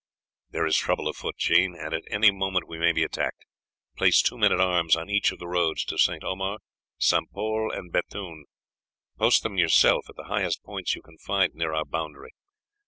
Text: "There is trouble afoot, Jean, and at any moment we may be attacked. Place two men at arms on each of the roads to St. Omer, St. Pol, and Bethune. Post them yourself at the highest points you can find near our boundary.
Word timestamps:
"There 0.49 0.65
is 0.65 0.77
trouble 0.77 1.07
afoot, 1.07 1.35
Jean, 1.37 1.75
and 1.75 1.93
at 1.93 2.05
any 2.09 2.31
moment 2.31 2.67
we 2.67 2.79
may 2.79 2.91
be 2.91 3.03
attacked. 3.03 3.45
Place 3.95 4.23
two 4.23 4.35
men 4.35 4.51
at 4.51 4.59
arms 4.59 4.95
on 4.95 5.11
each 5.11 5.31
of 5.31 5.37
the 5.37 5.47
roads 5.47 5.85
to 5.85 5.99
St. 5.99 6.23
Omer, 6.23 6.57
St. 6.97 7.31
Pol, 7.31 7.69
and 7.71 7.91
Bethune. 7.91 8.45
Post 9.19 9.43
them 9.43 9.59
yourself 9.59 10.09
at 10.09 10.15
the 10.15 10.23
highest 10.23 10.63
points 10.63 10.95
you 10.95 11.03
can 11.03 11.19
find 11.19 11.53
near 11.53 11.75
our 11.75 11.85
boundary. 11.85 12.33